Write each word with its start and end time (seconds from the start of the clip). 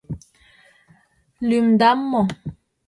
Лӱмдам 1.47 1.99
мо? 2.11 2.21